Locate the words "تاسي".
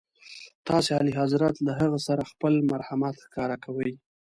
0.67-0.89